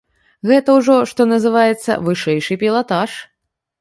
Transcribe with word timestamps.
Гэта 0.51 0.69
ўжо, 0.77 0.95
што 1.11 1.27
называецца, 1.33 1.99
вышэйшы 2.07 2.59
пілатаж. 2.63 3.11